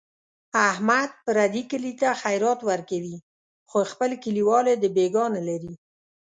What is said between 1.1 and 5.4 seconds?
پردي کلي ته خیرات ورکوي، خو خپل کلیوال یې دبیګاه